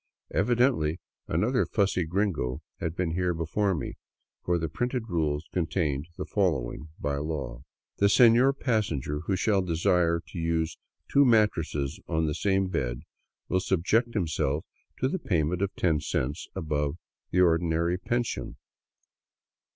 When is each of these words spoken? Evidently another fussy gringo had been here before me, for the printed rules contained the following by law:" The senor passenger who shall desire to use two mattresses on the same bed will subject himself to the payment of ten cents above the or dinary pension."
Evidently 0.33 0.99
another 1.27 1.63
fussy 1.63 2.05
gringo 2.05 2.63
had 2.79 2.95
been 2.95 3.11
here 3.11 3.35
before 3.35 3.75
me, 3.75 3.97
for 4.43 4.57
the 4.57 4.67
printed 4.67 5.07
rules 5.09 5.47
contained 5.53 6.07
the 6.17 6.25
following 6.25 6.89
by 6.99 7.17
law:" 7.17 7.61
The 7.99 8.09
senor 8.09 8.51
passenger 8.51 9.19
who 9.27 9.35
shall 9.35 9.61
desire 9.61 10.19
to 10.29 10.39
use 10.39 10.79
two 11.07 11.23
mattresses 11.23 11.99
on 12.07 12.25
the 12.25 12.33
same 12.33 12.67
bed 12.69 13.01
will 13.47 13.59
subject 13.59 14.15
himself 14.15 14.65
to 15.01 15.07
the 15.07 15.19
payment 15.19 15.61
of 15.61 15.69
ten 15.75 15.99
cents 15.99 16.47
above 16.55 16.97
the 17.29 17.41
or 17.41 17.59
dinary 17.59 18.01
pension." 18.03 18.55